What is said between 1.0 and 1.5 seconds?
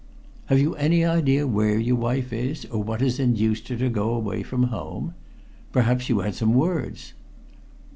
idea